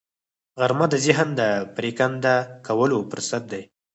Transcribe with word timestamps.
غرمه 0.59 0.85
د 0.93 0.95
ذهن 1.05 1.27
د 1.39 1.41
پرېکنده 1.77 2.35
کولو 2.67 2.97
فرصت 3.11 3.43
دی 3.51 3.63